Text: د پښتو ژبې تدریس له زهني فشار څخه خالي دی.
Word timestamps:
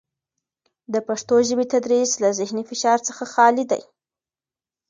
د 0.93 0.95
پښتو 1.07 1.35
ژبې 1.47 1.65
تدریس 1.73 2.11
له 2.23 2.29
زهني 2.39 2.63
فشار 2.69 2.97
څخه 3.07 3.23
خالي 3.33 3.65
دی. 3.71 3.81